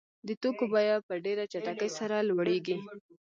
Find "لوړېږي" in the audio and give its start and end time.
2.29-2.77